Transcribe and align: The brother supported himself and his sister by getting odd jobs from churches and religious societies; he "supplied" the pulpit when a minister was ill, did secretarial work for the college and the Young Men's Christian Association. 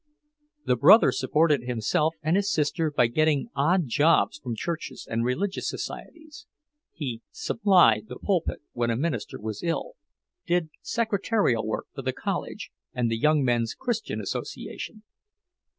The 0.65 0.75
brother 0.75 1.11
supported 1.11 1.61
himself 1.61 2.15
and 2.23 2.35
his 2.35 2.51
sister 2.51 2.89
by 2.89 3.05
getting 3.05 3.51
odd 3.55 3.85
jobs 3.85 4.39
from 4.39 4.55
churches 4.55 5.07
and 5.07 5.23
religious 5.23 5.69
societies; 5.69 6.47
he 6.91 7.21
"supplied" 7.29 8.07
the 8.07 8.17
pulpit 8.17 8.63
when 8.73 8.89
a 8.89 8.95
minister 8.97 9.39
was 9.39 9.61
ill, 9.61 9.91
did 10.47 10.69
secretarial 10.81 11.67
work 11.67 11.85
for 11.93 12.01
the 12.01 12.13
college 12.13 12.71
and 12.95 13.11
the 13.11 13.15
Young 13.19 13.43
Men's 13.43 13.75
Christian 13.75 14.19
Association. 14.19 15.03